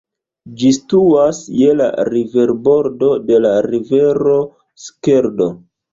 [0.61, 4.39] Ĝi situas je la riverbordo de la rivero
[4.87, 5.53] Skeldo.